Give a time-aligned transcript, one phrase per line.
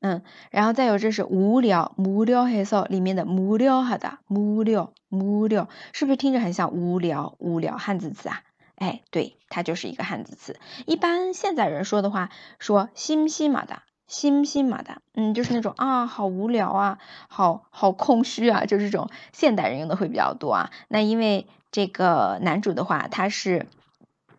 [0.00, 8.42] 嗯，然后再有这是无聊，无聊黑色里面的无聊哈的无聊无聊，是不是听着很像无聊无聊汉字词啊？
[8.76, 10.60] 哎，对，它就是一个汉字词。
[10.86, 12.30] 一般现在人说的话，
[12.60, 20.70] 说心心马达，心心马达，嗯，就是那种啊，好无聊啊，好好空虚啊，就是这种现代人用的会比较多啊。
[20.86, 23.66] 那因为这个男主的话，他是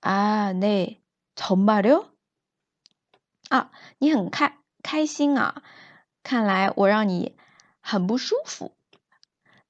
[0.00, 2.06] 啊，네정말요
[3.48, 5.62] 啊，你很开开心啊！
[6.22, 7.36] 看来我让你
[7.80, 8.72] 很不舒服。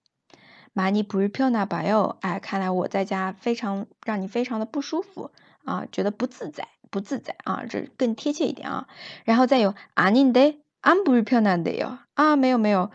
[0.73, 5.29] 玛尼不是漂亮吧哟，哎，看来我在家非常让你非常的不舒服
[5.65, 8.87] 啊，觉得不自在，不自在啊，这更贴切一点啊。
[9.23, 12.89] 然后再有阿宁的，俺不是漂亮的哟，啊，没有没有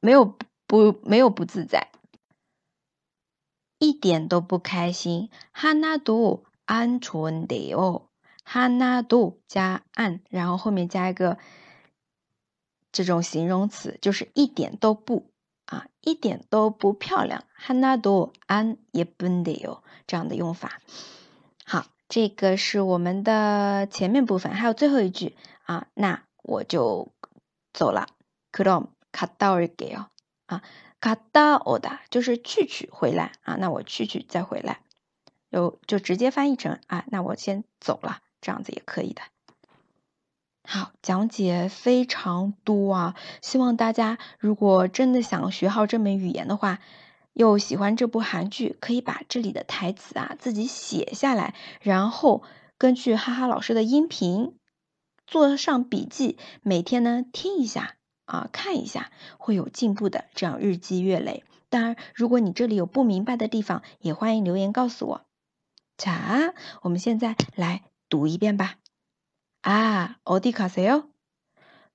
[0.00, 0.34] 没有
[0.66, 1.88] 不没有不自在，
[3.78, 5.28] 一点都不开心。
[5.52, 8.08] 哈纳多安좋은的哟。
[8.45, 11.37] 哈纳度加안然后后面加一个
[12.91, 15.31] 这种形容词，就是一点都不
[15.65, 17.45] 啊，一点都不漂亮。
[17.53, 20.81] 哈纳度안예쁜데 요， 这样的用法。
[21.63, 27.13] 好，这个是我们的前面部分，还有最后一句啊，那我就
[27.71, 28.07] 走了。
[28.51, 30.07] 그럼갔다올게 요，
[30.47, 30.61] 啊，
[30.99, 34.81] 갔다오다就是去去回来啊，那我去去再回来，
[35.49, 38.19] 就就直接翻译成啊，那我先走了。
[38.46, 39.22] 这样子也可以的。
[40.62, 43.16] 好，讲解非常多啊！
[43.42, 46.78] 希望大家如果真的想学好这门语言的话，
[47.32, 52.44] 又喜欢这部韩剧，可以把这里的台词啊自己写下来，然后
[52.78, 54.56] 根据哈哈老师的音频
[55.26, 57.96] 做上笔记，每天呢听一下
[58.26, 61.42] 啊看一下，会有进步的，这样日积月累。
[61.68, 65.26] 当然，如果你这里有不明白的地方，也欢迎留言告诉我。
[65.96, 67.82] 자我们现在来。
[68.09, 68.75] 读一遍吧。
[69.63, 71.11] 啊，어디가세 요？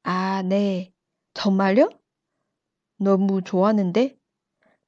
[0.03, 0.93] 아, 네.
[1.33, 1.89] 정말요?
[2.97, 4.17] 너무 좋아하는데?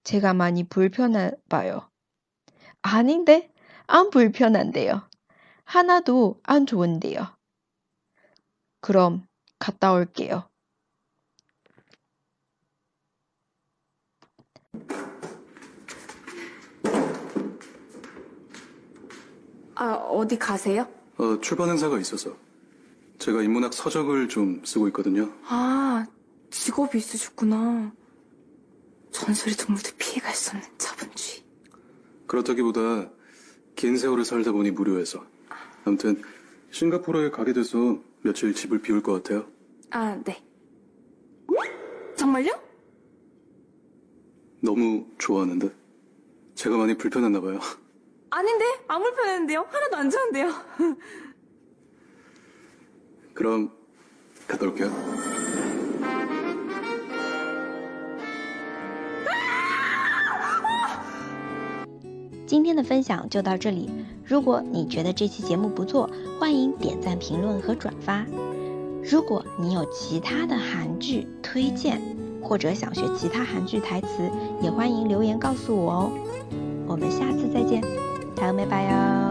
[0.04, 1.90] 제가 많이 불편해 봐요.
[2.82, 3.52] 아닌데?
[3.88, 5.08] 안 불편한데요.
[5.66, 7.26] 하나도 안 좋은데요.
[8.82, 9.26] 그럼
[9.60, 10.50] 갔다 올게요.
[19.76, 20.88] 아, 어디 가세요?
[21.18, 22.36] 어, 출판 행사가 있어서.
[23.22, 25.32] 제가 인문학 서적을 좀 쓰고 있거든요.
[25.44, 26.08] 아,
[26.50, 27.94] 직업이 있으셨구나.
[29.12, 31.44] 전설의 동물도 피해갈 수 없는 자본주의.
[32.26, 33.12] 그렇다기보다
[33.76, 35.24] 긴 세월을 살다 보니 무료해서.
[35.86, 36.20] 아무튼
[36.72, 39.46] 싱가포르에 가게 돼서 며칠 집을 비울 것 같아요.
[39.92, 40.44] 아, 네.
[42.16, 42.52] 정말요?
[44.62, 45.70] 너무 좋아하는데
[46.56, 47.60] 제가 많이 불편했나 봐요.
[48.32, 48.66] 아닌데?
[48.88, 49.68] 안 불편했는데요?
[49.70, 50.52] 하나도 안 좋은데요?
[53.41, 53.71] 그럼
[54.49, 54.91] 갔다 올게요.
[62.47, 63.91] 今天的分享就到这里。
[64.25, 68.25] 如果你觉得这期节目不错，欢迎点赞、评论和转发。
[69.03, 72.01] 如果你有其他的韩剧推荐，
[72.41, 74.31] 或者想学其他韩剧台词，
[74.63, 76.11] 也欢迎留言告诉我哦。
[76.87, 77.83] 我们下次再见，
[78.37, 79.30] 大家拜拜哟。